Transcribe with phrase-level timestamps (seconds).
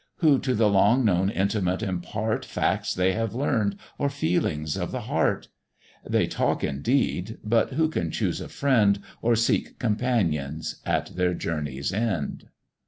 [0.15, 5.01] Who to the long known intimate impart Facts they have learn'd or feelings of the
[5.01, 5.47] heart?
[6.03, 11.93] They talk indeed, but who can choose a friend, Or seek companions at their journey's
[11.93, 12.47] end?